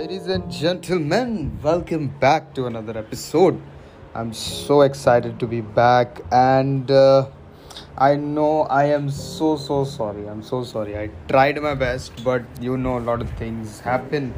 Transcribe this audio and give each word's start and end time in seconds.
Ladies 0.00 0.28
and 0.28 0.50
gentlemen, 0.50 1.58
welcome 1.62 2.08
back 2.20 2.54
to 2.54 2.64
another 2.64 2.96
episode. 2.96 3.60
I'm 4.14 4.32
so 4.32 4.80
excited 4.80 5.38
to 5.40 5.46
be 5.46 5.60
back, 5.60 6.22
and 6.32 6.90
uh, 6.90 7.28
I 7.98 8.16
know 8.16 8.62
I 8.62 8.84
am 8.84 9.10
so 9.10 9.56
so 9.56 9.84
sorry. 9.84 10.26
I'm 10.26 10.42
so 10.42 10.64
sorry. 10.64 10.96
I 10.96 11.10
tried 11.28 11.60
my 11.60 11.74
best, 11.74 12.24
but 12.24 12.42
you 12.62 12.78
know, 12.78 12.96
a 12.96 13.04
lot 13.10 13.20
of 13.20 13.28
things 13.32 13.80
happen 13.80 14.32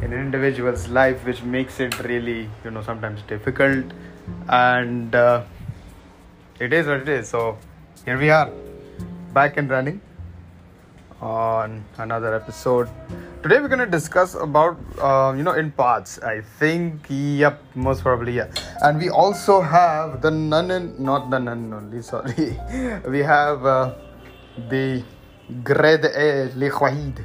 in 0.00 0.14
an 0.14 0.18
individual's 0.18 0.88
life 0.88 1.26
which 1.26 1.42
makes 1.42 1.78
it 1.78 1.98
really, 2.04 2.48
you 2.64 2.70
know, 2.70 2.80
sometimes 2.80 3.20
difficult, 3.34 3.84
and 4.48 5.14
uh, 5.14 5.42
it 6.58 6.72
is 6.72 6.86
what 6.86 7.00
it 7.00 7.10
is. 7.10 7.28
So 7.28 7.58
here 8.06 8.16
we 8.16 8.30
are, 8.30 8.50
back 9.34 9.58
and 9.58 9.68
running 9.68 10.00
on 11.22 11.84
another 11.98 12.34
episode. 12.34 12.88
Today 13.42 13.60
we're 13.60 13.68
gonna 13.68 13.86
discuss 13.86 14.34
about 14.34 14.76
uh, 15.00 15.32
you 15.36 15.42
know 15.42 15.52
in 15.52 15.70
parts. 15.70 16.18
I 16.18 16.40
think 16.58 17.06
yep, 17.08 17.62
most 17.74 18.02
probably 18.02 18.36
yeah. 18.36 18.50
And 18.82 18.98
we 18.98 19.08
also 19.08 19.60
have 19.60 20.20
the 20.20 20.30
nun 20.30 20.70
and 20.70 20.98
not 20.98 21.30
the 21.30 21.38
nun 21.38 21.72
only. 21.72 22.02
Sorry, 22.12 22.58
we 23.08 23.20
have 23.20 23.64
uh, 23.64 23.94
the 24.68 25.02
grade 25.62 26.04
A 26.04 26.50
liquid 26.56 27.24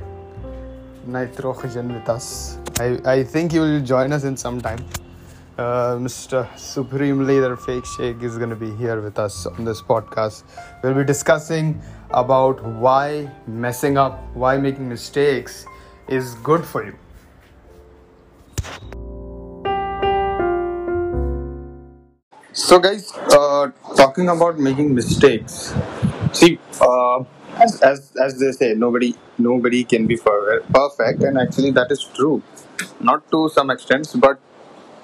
nitrogen 1.06 1.94
with 1.94 2.08
us. 2.10 2.60
I 2.80 3.00
I 3.18 3.24
think 3.24 3.52
he 3.52 3.60
will 3.60 3.82
join 3.82 4.14
us 4.14 4.24
in 4.24 4.38
some 4.38 4.62
time. 4.62 4.86
Uh, 5.58 5.98
Mr. 5.98 6.48
Supreme 6.56 7.26
Leader 7.26 7.58
Fake 7.58 7.84
Sheikh 7.84 8.22
is 8.22 8.38
going 8.38 8.52
to 8.52 8.56
be 8.56 8.70
here 8.76 9.02
with 9.02 9.18
us 9.18 9.48
on 9.48 9.66
this 9.66 9.82
podcast. 9.82 10.44
We'll 10.84 10.94
be 10.94 11.04
discussing 11.04 11.82
about 12.12 12.64
why 12.64 13.30
messing 13.48 13.98
up, 13.98 14.24
why 14.34 14.58
making 14.58 14.88
mistakes 14.90 15.66
is 16.08 16.36
good 16.36 16.66
for 16.66 16.86
you. 16.86 16.96
So, 22.54 22.80
guys, 22.80 23.14
uh, 23.32 23.70
talking 23.96 24.28
about 24.30 24.60
making 24.60 24.94
mistakes. 24.94 25.74
See, 26.34 26.60
uh, 26.82 27.24
as, 27.58 27.82
as 27.82 28.14
as 28.26 28.40
they 28.40 28.52
say, 28.52 28.74
nobody 28.74 29.16
nobody 29.38 29.84
can 29.84 30.08
be 30.08 30.18
perfect, 30.18 31.24
and 31.24 31.38
actually 31.38 31.72
that 31.72 31.92
is 31.92 32.04
true. 32.16 32.42
Not 33.00 33.30
to 33.32 33.50
some 33.50 33.70
extent, 33.70 34.10
but 34.18 34.40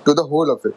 to 0.05 0.13
the 0.13 0.23
whole 0.23 0.49
of 0.51 0.65
it, 0.65 0.75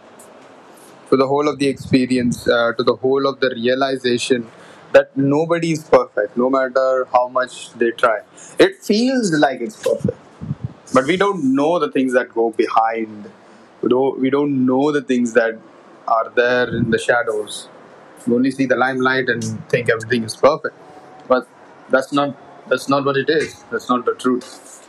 to 1.11 1.17
the 1.17 1.27
whole 1.27 1.49
of 1.49 1.59
the 1.59 1.69
experience, 1.69 2.49
uh, 2.49 2.73
to 2.77 2.83
the 2.83 2.97
whole 2.97 3.27
of 3.27 3.41
the 3.41 3.51
realization 3.55 4.47
that 4.93 5.17
nobody 5.17 5.73
is 5.73 5.85
perfect, 5.85 6.37
no 6.37 6.49
matter 6.51 7.07
how 7.13 7.29
much 7.29 7.73
they 7.75 7.91
try. 7.91 8.21
It 8.59 8.77
feels 8.83 9.33
like 9.33 9.61
it's 9.61 9.77
perfect, 9.83 10.19
but 10.95 11.07
we 11.07 11.17
don't 11.17 11.55
know 11.55 11.79
the 11.79 11.91
things 11.91 12.13
that 12.13 12.33
go 12.35 12.51
behind. 12.51 13.31
We 13.83 13.89
don't, 13.89 14.21
we 14.21 14.31
don't 14.31 14.67
know 14.67 14.93
the 14.93 15.03
things 15.03 15.33
that 15.35 15.59
are 16.09 16.31
there 16.35 16.69
in 16.69 16.91
the 16.91 16.99
shadows. 16.99 17.69
We 18.27 18.35
only 18.35 18.51
see 18.51 18.67
the 18.67 18.77
limelight 18.77 19.29
and 19.29 19.45
think 19.69 19.89
everything 19.89 20.25
is 20.25 20.37
perfect, 20.37 20.75
but 21.29 21.49
that's 21.91 22.13
not 22.13 22.37
that's 22.69 22.89
not 22.89 23.05
what 23.05 23.17
it 23.17 23.31
is. 23.31 23.63
That's 23.71 23.89
not 23.89 24.05
the 24.05 24.15
truth. 24.15 24.89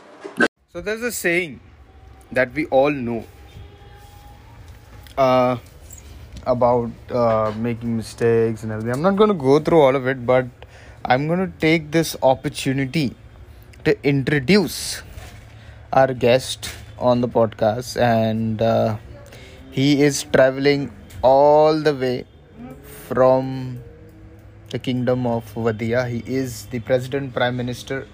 So 0.72 0.80
there's 0.80 1.02
a 1.02 1.12
saying 1.12 1.60
that 2.32 2.52
we 2.52 2.66
all 2.66 2.90
know 2.90 3.24
uh, 5.16 5.56
about 6.46 6.90
uh, 7.10 7.52
making 7.56 7.96
mistakes 7.96 8.62
and 8.62 8.72
everything. 8.72 8.92
I'm 8.92 9.02
not 9.02 9.16
going 9.16 9.28
to 9.28 9.34
go 9.34 9.58
through 9.58 9.80
all 9.80 9.96
of 9.96 10.06
it, 10.06 10.24
but 10.26 10.46
I'm 11.04 11.26
going 11.26 11.40
to 11.40 11.52
take 11.58 11.90
this 11.90 12.16
opportunity 12.22 13.14
to 13.84 13.96
introduce 14.06 15.02
our 15.92 16.12
guest 16.12 16.70
on 16.98 17.20
the 17.20 17.28
podcast, 17.28 18.00
and 18.00 18.60
uh, 18.60 18.96
he 19.70 20.02
is 20.02 20.24
traveling 20.24 20.92
all 21.22 21.80
the 21.80 21.94
way 21.94 22.26
from 23.08 23.80
the 24.70 24.78
kingdom 24.78 25.26
of 25.26 25.54
Wadiya. 25.54 26.08
He 26.08 26.22
is 26.26 26.66
the 26.66 26.80
President, 26.80 27.32
Prime 27.32 27.56
Minister, 27.56 28.06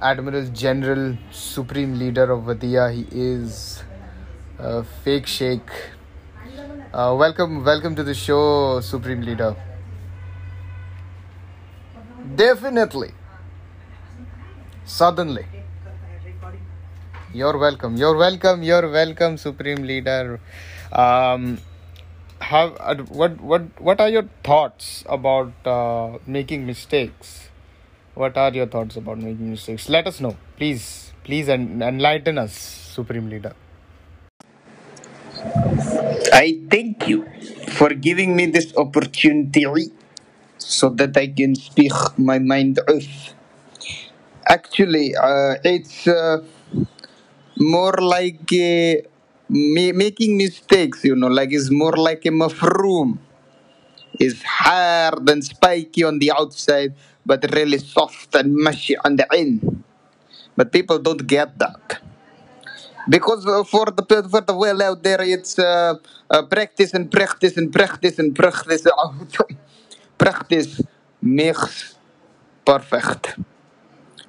Admiral 0.00 0.46
General, 0.48 1.18
Supreme 1.30 1.98
Leader 1.98 2.30
of 2.32 2.44
Wadiya. 2.44 2.94
He 2.94 3.06
is 3.10 3.82
uh, 4.58 4.82
Fake 5.04 5.26
Sheikh. 5.26 5.70
Uh, 6.92 7.14
welcome, 7.18 7.64
welcome 7.64 7.94
to 7.96 8.02
the 8.02 8.14
show, 8.14 8.80
Supreme 8.80 9.22
Leader. 9.22 9.56
Definitely, 12.36 13.12
suddenly. 14.84 15.46
You're 17.32 17.56
welcome. 17.58 17.96
You're 17.96 18.16
welcome. 18.16 18.62
You're 18.62 18.88
welcome, 18.90 19.36
Supreme 19.38 19.82
Leader. 19.84 20.40
Um, 20.92 21.58
have 22.40 22.76
uh, 22.80 22.96
what 23.20 23.40
what 23.40 23.62
what 23.80 24.00
are 24.00 24.08
your 24.08 24.24
thoughts 24.44 25.04
about 25.08 25.52
uh, 25.64 26.18
making 26.26 26.66
mistakes? 26.66 27.48
What 28.14 28.36
are 28.36 28.52
your 28.52 28.66
thoughts 28.66 28.96
about 28.96 29.18
making 29.18 29.50
mistakes? 29.50 29.88
Let 29.88 30.06
us 30.06 30.20
know, 30.20 30.36
please. 30.56 31.12
Please 31.24 31.48
en- 31.48 31.80
enlighten 31.82 32.36
us, 32.36 32.52
Supreme 32.52 33.30
Leader. 33.30 33.54
I 36.32 36.58
thank 36.70 37.06
you 37.08 37.24
for 37.78 37.90
giving 37.90 38.34
me 38.34 38.46
this 38.46 38.74
opportunity 38.76 39.64
so 40.58 40.88
that 40.90 41.16
I 41.16 41.28
can 41.28 41.54
speak 41.56 41.92
my 42.18 42.38
mind 42.38 42.80
off. 42.88 43.34
Actually, 44.46 45.14
uh, 45.16 45.54
it's 45.64 46.06
uh, 46.06 46.42
more 47.58 47.96
like 48.00 48.48
uh, 48.52 48.94
ma- 49.48 49.94
making 49.94 50.36
mistakes, 50.36 51.04
you 51.04 51.14
know, 51.16 51.28
like 51.28 51.52
it's 51.52 51.70
more 51.70 51.92
like 51.96 52.24
a 52.26 52.30
mushroom. 52.30 53.18
It's 54.20 54.42
hard 54.42 55.28
and 55.28 55.44
spiky 55.44 56.04
on 56.04 56.18
the 56.18 56.32
outside, 56.32 56.94
but 57.26 57.44
really 57.52 57.78
soft 57.78 58.34
and 58.34 58.54
mushy 58.56 58.96
on 58.98 59.16
the 59.16 59.26
end. 59.34 59.84
But 60.56 60.72
people 60.72 60.98
don't 61.00 61.26
get 61.26 61.58
that 61.58 62.00
because 63.08 63.44
for 63.70 63.86
the 63.86 64.04
for 64.30 64.40
the 64.42 64.54
well 64.56 64.82
out 64.82 65.02
there, 65.02 65.20
it's 65.22 65.58
uh, 65.58 65.94
uh, 66.30 66.42
practice 66.46 66.94
and 66.94 67.10
practice 67.10 67.56
and 67.56 67.72
practice 67.72 68.18
and 68.18 68.34
practice. 68.34 68.86
practice 70.18 70.80
makes 71.22 71.96
perfect, 72.64 73.36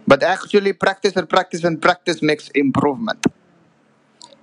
but 0.08 0.24
actually, 0.24 0.74
practice 0.74 1.16
and 1.16 1.30
practice 1.30 1.64
and 1.64 1.82
practice 1.82 2.22
makes 2.22 2.50
improvement. 2.50 3.26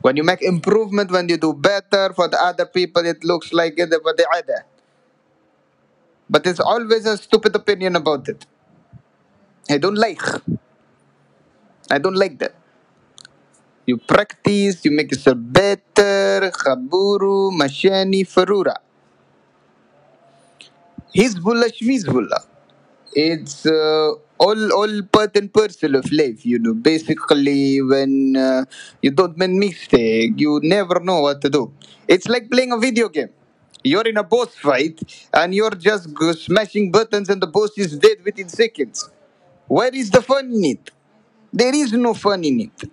When 0.03 0.17
you 0.17 0.25
make 0.25 0.43
improvement, 0.43 1.11
when 1.11 1.29
you 1.29 1.37
do 1.37 1.53
better 1.55 2.13
for 2.15 2.29
the 2.29 2.41
other 2.41 2.67
people, 2.67 3.05
it 3.07 3.25
looks 3.25 3.53
like 3.53 3.75
it 3.79 3.91
for 4.03 4.15
the 4.15 4.27
other. 4.35 4.65
But 6.31 6.45
there's 6.45 6.61
always 6.61 7.07
a 7.07 7.17
stupid 7.19 7.55
opinion 7.57 7.97
about 7.97 8.29
it. 8.29 8.47
I 9.71 9.79
don't 9.79 9.97
like. 9.97 10.23
I 11.91 11.99
don't 11.99 12.17
like 12.17 12.39
that. 12.39 12.55
You 13.91 13.97
practice, 13.99 14.77
you 14.85 14.93
make 14.99 15.11
yourself 15.13 15.39
better. 15.41 16.51
Khaburu, 16.63 17.51
Mashani, 17.61 18.23
Farura. 18.35 18.77
Hizbullah, 21.15 21.71
Shmizbullah. 21.77 22.43
It's 23.15 23.67
uh, 23.67 24.13
all 24.39 24.63
all 24.81 25.03
part 25.13 25.37
and 25.37 25.53
parcel 25.53 25.97
of 25.97 26.11
life, 26.13 26.47
you 26.47 26.59
know. 26.59 26.75
Basically, 26.75 27.83
when 27.83 28.37
uh, 28.37 28.65
you 29.03 29.11
don't 29.11 29.37
make 29.39 29.51
mistake, 29.51 30.35
you 30.37 30.61
never 30.63 31.01
know 31.01 31.21
what 31.23 31.41
to 31.43 31.51
do. 31.51 31.73
It's 32.09 32.29
like 32.29 32.51
playing 32.51 32.73
a 32.73 32.79
video 32.79 33.09
game. 33.09 33.31
You're 33.85 34.07
in 34.09 34.19
a 34.19 34.25
boss 34.25 34.55
fight, 34.57 35.01
and 35.35 35.55
you're 35.55 35.77
just 35.89 36.11
smashing 36.47 36.93
buttons, 36.93 37.29
and 37.31 37.43
the 37.43 37.49
boss 37.49 37.73
is 37.79 37.99
dead 37.99 38.19
within 38.25 38.49
seconds. 38.49 39.11
Where 39.69 39.95
is 39.95 40.11
the 40.11 40.23
fun 40.23 40.53
in 40.53 40.65
it? 40.77 40.91
There 41.53 41.75
is 41.75 41.93
no 41.93 42.15
fun 42.15 42.45
in 42.45 42.61
it 42.61 42.91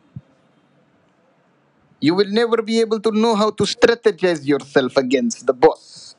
you 2.00 2.16
will 2.16 2.30
never 2.30 2.62
be 2.62 2.80
able 2.82 3.00
to 3.02 3.12
know 3.12 3.36
how 3.36 3.52
to 3.52 3.64
strategize 3.64 4.46
yourself 4.46 4.98
against 4.98 5.46
the 5.48 5.54
boss. 5.54 6.16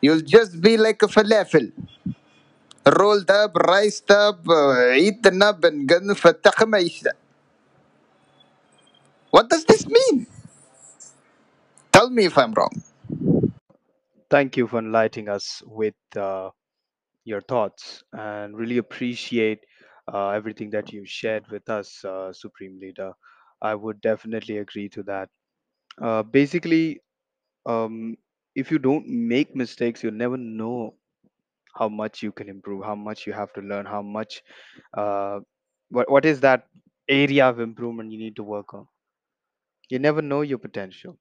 You'll 0.00 0.22
just 0.22 0.60
be 0.60 0.76
like 0.76 1.02
a 1.02 1.06
falafel, 1.08 1.72
rolled 2.86 3.30
up, 3.30 3.54
riced 3.56 4.10
up, 4.10 4.48
uh, 4.48 4.92
eaten 4.92 5.42
up, 5.42 5.64
and 5.64 5.88
gone 5.88 6.14
What 9.30 9.50
does 9.50 9.64
this 9.66 9.86
mean? 9.86 10.26
Tell 11.92 12.10
me 12.10 12.26
if 12.26 12.38
I'm 12.38 12.54
wrong. 12.54 12.82
Thank 14.30 14.56
you 14.56 14.66
for 14.68 14.78
enlightening 14.78 15.28
us 15.28 15.62
with 15.66 15.94
uh, 16.16 16.50
your 17.24 17.40
thoughts 17.42 18.02
and 18.12 18.56
really 18.56 18.78
appreciate 18.78 19.60
uh, 20.12 20.30
everything 20.30 20.70
that 20.70 20.92
you 20.92 21.04
shared 21.06 21.44
with 21.50 21.68
us, 21.70 22.04
uh, 22.04 22.32
Supreme 22.32 22.78
Leader. 22.80 23.12
I 23.62 23.74
would 23.74 24.00
definitely 24.00 24.58
agree 24.58 24.88
to 24.90 25.02
that. 25.04 25.28
Uh, 26.00 26.22
basically, 26.22 27.00
um, 27.66 28.16
if 28.54 28.70
you 28.70 28.78
don't 28.78 29.08
make 29.08 29.56
mistakes, 29.56 30.02
you 30.04 30.10
never 30.10 30.36
know 30.36 30.94
how 31.74 31.88
much 31.88 32.22
you 32.22 32.32
can 32.32 32.48
improve, 32.48 32.84
how 32.84 32.96
much 32.96 33.26
you 33.26 33.32
have 33.32 33.52
to 33.54 33.60
learn, 33.62 33.86
how 33.86 34.02
much, 34.02 34.42
uh, 34.96 35.40
what, 35.90 36.10
what 36.10 36.24
is 36.26 36.40
that 36.40 36.68
area 37.08 37.48
of 37.48 37.60
improvement 37.60 38.12
you 38.12 38.18
need 38.18 38.36
to 38.36 38.42
work 38.44 38.74
on. 38.74 38.86
You 39.88 39.98
never 39.98 40.22
know 40.22 40.42
your 40.42 40.58
potential. 40.58 41.18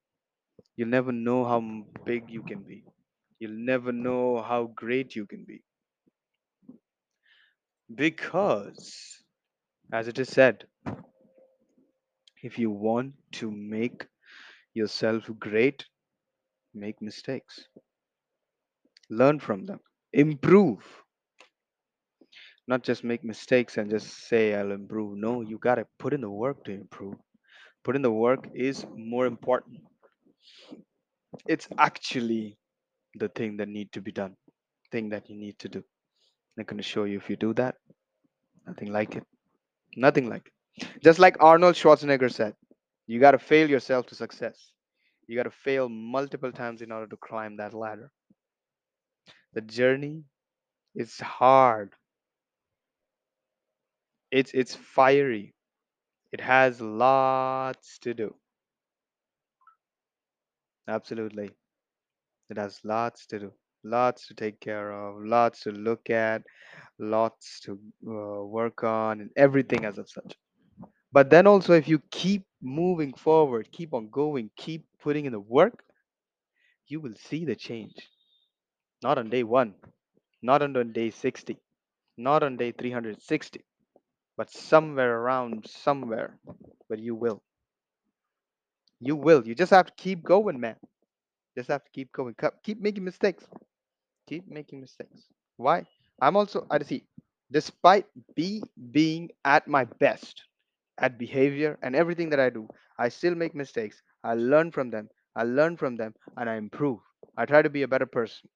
You'll 0.77 0.89
never 0.89 1.11
know 1.11 1.45
how 1.45 1.61
big 2.05 2.29
you 2.31 2.43
can 2.43 2.63
be. 2.63 2.85
You'll 3.39 3.51
never 3.65 3.91
know 3.91 4.41
how 4.41 4.67
great 4.67 5.15
you 5.15 5.25
can 5.27 5.45
be. 5.45 5.63
Because, 7.95 9.23
as 9.93 10.07
it 10.07 10.19
is 10.19 10.29
said, 10.29 10.67
if 12.45 12.59
you 12.59 12.69
want 12.69 13.13
to 13.33 13.51
make 13.51 14.05
yourself 14.75 15.29
great, 15.39 15.85
make 16.73 17.01
mistakes, 17.01 17.67
learn 19.09 19.39
from 19.39 19.65
them, 19.65 19.79
improve, 20.13 20.83
not 22.67 22.83
just 22.83 23.03
make 23.03 23.23
mistakes 23.23 23.77
and 23.77 23.89
just 23.89 24.27
say, 24.27 24.53
I'll 24.55 24.71
improve. 24.71 25.17
No, 25.17 25.41
you 25.41 25.57
got 25.59 25.75
to 25.75 25.87
put 25.99 26.13
in 26.13 26.21
the 26.21 26.29
work 26.29 26.63
to 26.65 26.71
improve. 26.71 27.15
Put 27.83 27.95
in 27.95 28.01
the 28.03 28.11
work 28.11 28.47
is 28.53 28.85
more 28.95 29.25
important. 29.27 29.79
It's 31.47 31.67
actually 31.77 32.57
the 33.15 33.29
thing 33.29 33.57
that 33.57 33.69
need 33.69 33.91
to 33.93 34.01
be 34.01 34.11
done, 34.11 34.35
thing 34.91 35.09
that 35.09 35.29
you 35.29 35.35
need 35.37 35.59
to 35.59 35.69
do. 35.69 35.83
I'm 36.57 36.65
going 36.65 36.77
to 36.77 36.83
show 36.83 37.05
you 37.05 37.17
if 37.17 37.29
you 37.29 37.37
do 37.37 37.53
that, 37.55 37.75
nothing 38.67 38.91
like 38.91 39.15
it. 39.15 39.25
Nothing 39.97 40.29
like 40.29 40.47
it. 40.47 40.54
Just 41.01 41.19
like 41.19 41.37
Arnold 41.41 41.75
Schwarzenegger 41.75 42.29
said, 42.31 42.55
you 43.07 43.19
got 43.19 43.31
to 43.31 43.39
fail 43.39 43.69
yourself 43.69 44.07
to 44.07 44.15
success. 44.15 44.71
You 45.27 45.35
got 45.37 45.43
to 45.43 45.51
fail 45.51 45.89
multiple 45.89 46.51
times 46.51 46.81
in 46.81 46.91
order 46.91 47.07
to 47.07 47.17
climb 47.17 47.57
that 47.57 47.73
ladder. 47.73 48.11
The 49.53 49.61
journey 49.61 50.25
is 50.95 51.19
hard. 51.19 51.95
It's 54.29 54.53
it's 54.53 54.75
fiery. 54.75 55.55
It 56.31 56.41
has 56.41 56.81
lots 56.81 57.99
to 57.99 58.13
do. 58.13 58.35
Absolutely. 60.87 61.51
It 62.49 62.57
has 62.57 62.83
lots 62.83 63.27
to 63.27 63.39
do. 63.39 63.53
Lots 63.83 64.27
to 64.27 64.33
take 64.33 64.59
care 64.59 64.91
of, 64.91 65.23
lots 65.23 65.61
to 65.61 65.71
look 65.71 66.09
at, 66.09 66.43
lots 66.99 67.59
to 67.61 67.79
uh, 68.07 68.45
work 68.45 68.83
on, 68.83 69.21
and 69.21 69.31
everything 69.37 69.85
as 69.85 69.97
of 69.99 70.09
such. 70.09 70.35
But 71.15 71.29
then 71.29 71.47
also, 71.47 71.71
if 71.71 71.87
you 71.87 71.99
keep 72.11 72.43
moving 72.61 73.13
forward, 73.13 73.71
keep 73.71 73.93
on 73.93 74.09
going, 74.09 74.51
keep 74.57 74.85
putting 75.01 75.23
in 75.23 75.31
the 75.31 75.39
work, 75.39 75.81
you 76.89 76.99
will 76.99 77.15
see 77.15 77.45
the 77.45 77.55
change. 77.55 77.95
Not 79.01 79.17
on 79.17 79.29
day 79.29 79.43
one, 79.43 79.75
not 80.41 80.61
on 80.61 80.91
day 80.91 81.11
60, 81.11 81.57
not 82.17 82.43
on 82.43 82.57
day 82.57 82.73
360, 82.73 83.63
but 84.35 84.51
somewhere 84.51 85.17
around 85.21 85.65
somewhere, 85.69 86.37
but 86.89 86.99
you 86.99 87.15
will. 87.15 87.41
You 88.99 89.15
will. 89.15 89.47
You 89.47 89.55
just 89.55 89.71
have 89.71 89.85
to 89.85 89.93
keep 89.95 90.21
going, 90.21 90.59
man. 90.59 90.75
Just 91.57 91.69
have 91.69 91.85
to 91.85 91.91
keep 91.91 92.11
going. 92.11 92.35
Keep 92.61 92.81
making 92.81 93.05
mistakes. 93.05 93.45
Keep 94.27 94.49
making 94.49 94.81
mistakes. 94.81 95.29
Why? 95.55 95.85
I'm 96.21 96.35
also, 96.35 96.67
I 96.69 96.83
see, 96.83 97.05
despite 97.49 98.05
me 98.35 98.61
being 98.91 99.29
at 99.45 99.65
my 99.65 99.85
best 99.85 100.43
at 100.99 101.17
behavior 101.17 101.77
and 101.81 101.95
everything 101.95 102.29
that 102.29 102.39
I 102.39 102.49
do, 102.49 102.67
I 102.97 103.09
still 103.09 103.35
make 103.35 103.55
mistakes. 103.55 104.01
I 104.23 104.33
learn 104.35 104.71
from 104.71 104.89
them. 104.89 105.09
I 105.35 105.43
learn 105.43 105.77
from 105.77 105.95
them 105.97 106.13
and 106.37 106.49
I 106.49 106.55
improve. 106.55 106.99
I 107.37 107.45
try 107.45 107.61
to 107.61 107.69
be 107.69 107.83
a 107.83 107.87
better 107.87 108.05
person. 108.07 108.49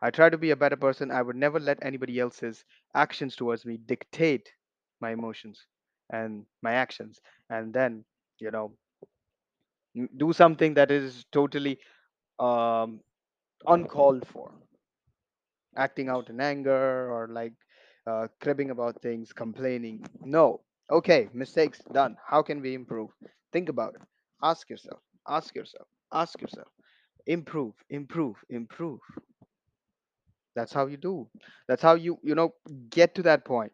I 0.00 0.10
try 0.10 0.28
to 0.30 0.38
be 0.38 0.50
a 0.50 0.56
better 0.56 0.76
person. 0.76 1.10
I 1.10 1.22
would 1.22 1.36
never 1.36 1.58
let 1.60 1.78
anybody 1.82 2.18
else's 2.20 2.64
actions 2.94 3.36
towards 3.36 3.64
me 3.64 3.76
dictate 3.78 4.52
my 5.00 5.10
emotions 5.12 5.66
and 6.10 6.46
my 6.62 6.72
actions. 6.74 7.20
And 7.50 7.72
then, 7.72 8.04
you 8.38 8.50
know, 8.50 8.76
do 10.16 10.32
something 10.32 10.74
that 10.74 10.90
is 10.90 11.24
totally 11.32 11.78
um, 12.38 13.00
uncalled 13.66 14.26
for, 14.26 14.52
acting 15.76 16.08
out 16.08 16.28
in 16.30 16.40
anger 16.40 17.10
or 17.12 17.28
like 17.28 17.52
uh, 18.06 18.26
cribbing 18.40 18.70
about 18.70 19.00
things, 19.02 19.32
complaining. 19.32 20.04
No. 20.22 20.60
Okay, 20.90 21.28
mistakes 21.34 21.82
done. 21.92 22.16
How 22.24 22.42
can 22.42 22.60
we 22.62 22.74
improve? 22.74 23.10
Think 23.52 23.68
about 23.68 23.94
it. 23.96 24.00
Ask 24.42 24.70
yourself, 24.70 25.00
ask 25.28 25.54
yourself, 25.54 25.88
ask 26.12 26.40
yourself. 26.40 26.68
Improve, 27.26 27.74
improve, 27.90 28.36
improve. 28.48 29.00
That's 30.54 30.72
how 30.72 30.86
you 30.86 30.96
do. 30.96 31.28
That's 31.68 31.82
how 31.82 31.94
you, 31.94 32.18
you 32.22 32.34
know, 32.34 32.54
get 32.90 33.14
to 33.16 33.22
that 33.24 33.44
point. 33.44 33.72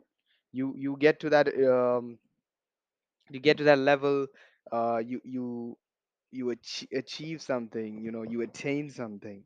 You 0.52 0.74
you 0.76 0.96
get 0.98 1.20
to 1.20 1.30
that 1.30 1.48
um 1.68 2.18
you 3.30 3.40
get 3.40 3.56
to 3.58 3.64
that 3.64 3.78
level 3.78 4.26
uh 4.72 4.98
you 5.04 5.20
you 5.24 5.76
you 6.32 6.50
ach- 6.50 6.88
achieve 6.92 7.42
something, 7.42 8.02
you 8.02 8.10
know, 8.10 8.22
you 8.22 8.42
attain 8.42 8.90
something. 8.90 9.44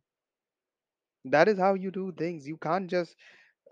That 1.27 1.49
is 1.49 1.59
how 1.59 1.75
you 1.75 1.91
do 1.91 2.13
things. 2.13 2.49
You 2.49 2.57
can't 2.57 2.89
just 2.89 3.15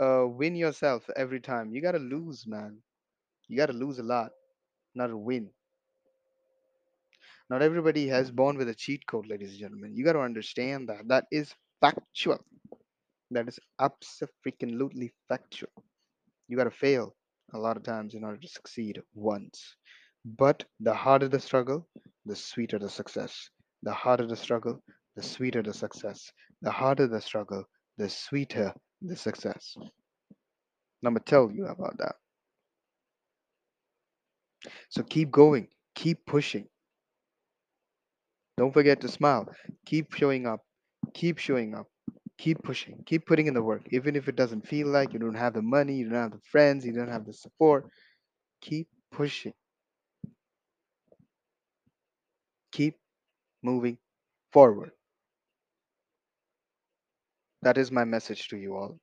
uh, 0.00 0.26
win 0.28 0.54
yourself 0.56 1.08
every 1.16 1.40
time. 1.40 1.72
You 1.72 1.80
gotta 1.80 1.98
lose, 1.98 2.46
man. 2.46 2.82
You 3.52 3.58
gotta 3.58 3.74
lose 3.74 4.00
a 4.00 4.02
lot, 4.02 4.32
not 4.94 5.10
a 5.10 5.16
win. 5.16 5.50
Not 7.50 7.62
everybody 7.62 8.08
has 8.08 8.30
born 8.32 8.56
with 8.56 8.68
a 8.68 8.74
cheat 8.74 9.06
code, 9.06 9.26
ladies 9.26 9.50
and 9.52 9.60
gentlemen. 9.60 9.94
You 9.94 10.04
gotta 10.04 10.20
understand 10.20 10.88
that. 10.88 11.08
That 11.08 11.26
is 11.30 11.54
factual. 11.80 12.44
That 13.30 13.48
is 13.48 13.60
absolutely 13.80 15.12
factual. 15.28 15.70
You 16.48 16.56
gotta 16.56 16.70
fail 16.70 17.16
a 17.52 17.58
lot 17.58 17.76
of 17.76 17.82
times 17.84 18.14
in 18.14 18.24
order 18.24 18.38
to 18.38 18.48
succeed 18.48 19.02
once. 19.14 19.76
But 20.24 20.64
the 20.80 20.94
harder 20.94 21.28
the 21.28 21.40
struggle, 21.40 21.88
the 22.26 22.36
sweeter 22.36 22.78
the 22.78 22.90
success. 22.90 23.50
The 23.82 23.92
harder 23.92 24.26
the 24.26 24.36
struggle, 24.36 24.82
the 25.16 25.22
sweeter 25.22 25.62
the 25.62 25.74
success. 25.74 26.32
The 26.62 26.72
harder 26.72 27.08
the 27.08 27.20
struggle, 27.20 27.64
the 27.98 28.08
sweeter 28.08 28.74
the 29.02 29.16
success. 29.16 29.76
Let 31.02 31.12
me 31.14 31.20
tell 31.20 31.52
you 31.52 31.66
about 31.66 31.98
that. 31.98 32.16
So 34.90 35.02
keep 35.02 35.30
going, 35.30 35.68
keep 35.94 36.26
pushing. 36.26 36.68
Don't 38.56 38.72
forget 38.72 39.00
to 39.00 39.08
smile. 39.08 39.48
Keep 39.86 40.12
showing 40.14 40.46
up, 40.46 40.60
keep 41.14 41.38
showing 41.38 41.74
up, 41.74 41.88
keep 42.38 42.62
pushing, 42.62 43.02
keep 43.06 43.26
putting 43.26 43.46
in 43.46 43.54
the 43.54 43.62
work. 43.62 43.82
Even 43.90 44.16
if 44.16 44.28
it 44.28 44.36
doesn't 44.36 44.66
feel 44.66 44.88
like 44.88 45.12
you 45.12 45.18
don't 45.18 45.34
have 45.34 45.54
the 45.54 45.62
money, 45.62 45.96
you 45.96 46.08
don't 46.08 46.18
have 46.18 46.32
the 46.32 46.40
friends, 46.50 46.84
you 46.86 46.92
don't 46.92 47.08
have 47.08 47.24
the 47.26 47.32
support, 47.32 47.90
keep 48.60 48.88
pushing, 49.10 49.54
keep 52.72 52.96
moving 53.62 53.98
forward. 54.52 54.92
That 57.62 57.78
is 57.78 57.90
my 57.90 58.04
message 58.04 58.48
to 58.48 58.58
you 58.58 58.76
all. 58.76 59.00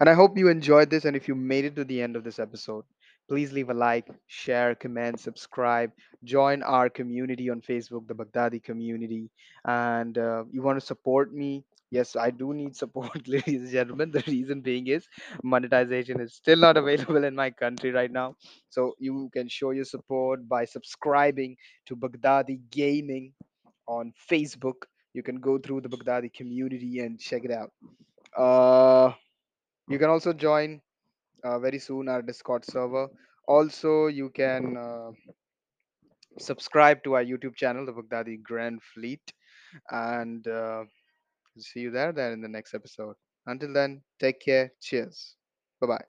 And 0.00 0.08
I 0.08 0.12
hope 0.14 0.36
you 0.36 0.48
enjoyed 0.48 0.90
this. 0.90 1.04
And 1.06 1.16
if 1.16 1.28
you 1.28 1.34
made 1.34 1.64
it 1.64 1.76
to 1.76 1.84
the 1.84 2.02
end 2.02 2.16
of 2.16 2.24
this 2.24 2.38
episode, 2.38 2.84
please 3.28 3.52
leave 3.52 3.70
a 3.70 3.74
like, 3.74 4.08
share, 4.26 4.74
comment, 4.74 5.20
subscribe, 5.20 5.90
join 6.24 6.62
our 6.62 6.88
community 6.88 7.50
on 7.50 7.60
Facebook, 7.60 8.06
the 8.06 8.14
Baghdadi 8.14 8.62
community. 8.62 9.30
And 9.64 10.18
uh, 10.18 10.44
you 10.52 10.62
want 10.62 10.78
to 10.80 10.86
support 10.86 11.32
me? 11.32 11.64
Yes, 11.90 12.16
I 12.16 12.30
do 12.30 12.54
need 12.54 12.74
support, 12.74 13.28
ladies 13.28 13.62
and 13.62 13.70
gentlemen. 13.70 14.10
The 14.10 14.24
reason 14.26 14.62
being 14.62 14.86
is 14.86 15.06
monetization 15.42 16.20
is 16.20 16.34
still 16.34 16.58
not 16.58 16.76
available 16.76 17.24
in 17.24 17.34
my 17.34 17.50
country 17.50 17.90
right 17.90 18.10
now. 18.10 18.36
So 18.70 18.94
you 18.98 19.30
can 19.32 19.48
show 19.48 19.70
your 19.70 19.84
support 19.84 20.48
by 20.48 20.64
subscribing 20.64 21.56
to 21.86 21.96
Baghdadi 21.96 22.60
Gaming 22.70 23.34
on 23.86 24.12
Facebook. 24.30 24.84
You 25.12 25.22
can 25.22 25.40
go 25.40 25.58
through 25.58 25.82
the 25.82 25.90
Baghdadi 25.90 26.32
community 26.32 27.00
and 27.00 27.20
check 27.20 27.44
it 27.44 27.50
out. 27.50 27.70
Uh, 28.36 29.12
you 29.88 29.98
can 29.98 30.08
also 30.08 30.32
join 30.32 30.80
uh, 31.44 31.58
very 31.58 31.78
soon 31.78 32.08
our 32.08 32.22
Discord 32.22 32.64
server. 32.64 33.08
Also, 33.46 34.06
you 34.06 34.30
can 34.30 34.76
uh, 34.76 35.10
subscribe 36.38 37.02
to 37.04 37.14
our 37.14 37.24
YouTube 37.24 37.56
channel, 37.56 37.84
the 37.84 37.92
Baghdadi 37.92 38.42
Grand 38.42 38.82
Fleet, 38.82 39.32
and 39.90 40.46
uh, 40.46 40.84
see 41.58 41.80
you 41.80 41.90
there 41.90 42.12
then 42.12 42.32
in 42.32 42.40
the 42.40 42.48
next 42.48 42.74
episode. 42.74 43.16
Until 43.46 43.72
then, 43.72 44.02
take 44.20 44.40
care. 44.40 44.72
Cheers. 44.80 45.36
Bye 45.80 45.86
bye. 45.86 46.00